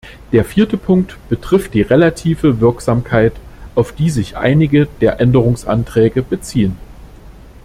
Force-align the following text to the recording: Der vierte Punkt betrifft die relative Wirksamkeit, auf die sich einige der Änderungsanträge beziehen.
Der 0.31 0.43
vierte 0.45 0.77
Punkt 0.77 1.17
betrifft 1.29 1.75
die 1.75 1.83
relative 1.83 2.59
Wirksamkeit, 2.59 3.33
auf 3.75 3.91
die 3.91 4.09
sich 4.09 4.35
einige 4.35 4.87
der 4.99 5.19
Änderungsanträge 5.21 6.23
beziehen. 6.23 6.75